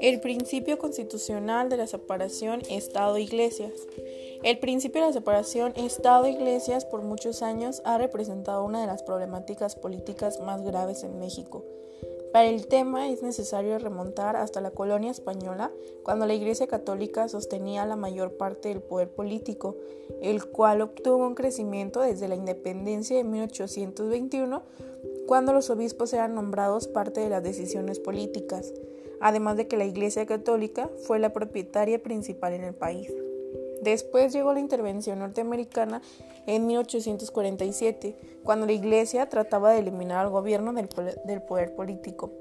[0.00, 3.72] El principio constitucional de la separación Estado-Iglesias.
[4.42, 9.74] El principio de la separación Estado-Iglesias por muchos años ha representado una de las problemáticas
[9.74, 11.64] políticas más graves en México.
[12.32, 15.72] Para el tema es necesario remontar hasta la colonia española,
[16.02, 19.76] cuando la Iglesia Católica sostenía la mayor parte del poder político,
[20.20, 24.62] el cual obtuvo un crecimiento desde la independencia de 1821,
[25.26, 28.72] cuando los obispos eran nombrados parte de las decisiones políticas
[29.20, 33.12] además de que la Iglesia Católica fue la propietaria principal en el país.
[33.82, 36.02] Después llegó la intervención norteamericana
[36.46, 42.32] en 1847, cuando la Iglesia trataba de eliminar al gobierno del poder, político.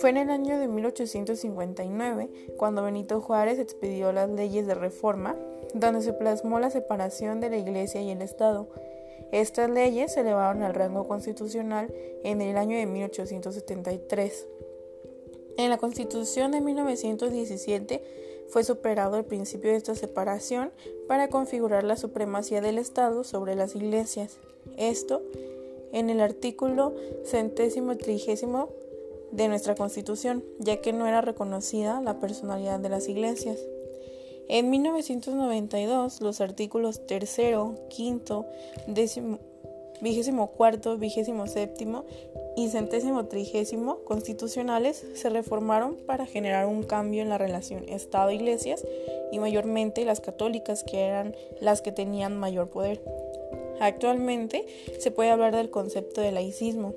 [0.00, 5.36] Fue en el año de 1859 cuando Benito Juárez expidió las leyes de reforma,
[5.74, 8.68] donde se plasmó la separación de la Iglesia y el Estado.
[9.32, 11.92] Estas leyes se elevaron al rango constitucional
[12.24, 14.46] en el año de 1873.
[15.58, 18.02] En la Constitución de 1917
[18.48, 20.72] fue superado el principio de esta separación
[21.08, 24.38] para configurar la supremacía del Estado sobre las iglesias.
[24.76, 25.22] Esto
[25.92, 28.68] en el artículo centésimo trigésimo
[29.32, 33.58] de nuestra Constitución, ya que no era reconocida la personalidad de las iglesias.
[34.48, 38.46] En 1992, los artículos tercero, quinto,
[38.86, 39.40] décimo,
[40.00, 42.04] vigésimo cuarto, vigésimo séptimo
[42.56, 48.84] y centésimo trigésimo constitucionales se reformaron para generar un cambio en la relación Estado-Iglesias
[49.30, 53.02] y mayormente las católicas que eran las que tenían mayor poder.
[53.80, 54.64] Actualmente
[54.98, 56.94] se puede hablar del concepto de laicismo.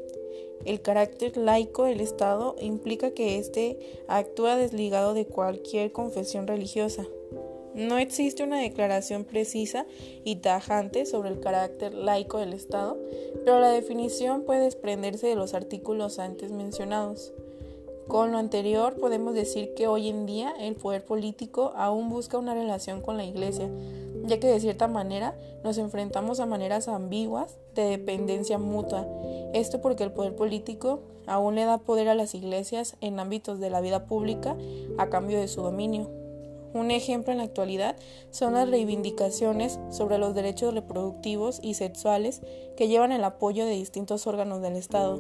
[0.66, 3.78] El carácter laico del Estado implica que éste
[4.08, 7.06] actúa desligado de cualquier confesión religiosa,
[7.76, 9.86] no existe una declaración precisa
[10.24, 12.98] y tajante sobre el carácter laico del Estado,
[13.46, 17.34] pero la definición puede desprenderse de los artículos antes mencionados.
[18.08, 22.56] Con lo anterior podemos decir que hoy en día el poder político aún busca una
[22.56, 23.70] relación con la Iglesia,
[24.26, 29.08] ya que de cierta manera nos enfrentamos a maneras ambiguas de dependencia mutua.
[29.54, 33.70] Esto porque el poder político aún le da poder a las iglesias en ámbitos de
[33.70, 34.58] la vida pública
[34.98, 36.10] a cambio de su dominio.
[36.74, 37.96] Un ejemplo en la actualidad
[38.30, 42.42] son las reivindicaciones sobre los derechos reproductivos y sexuales
[42.78, 45.20] que llevan el apoyo de distintos órganos del Estado.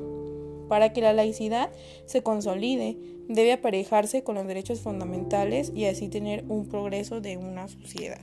[0.67, 1.71] Para que la laicidad
[2.05, 7.67] se consolide, debe aparejarse con los derechos fundamentales y así tener un progreso de una
[7.67, 8.21] sociedad.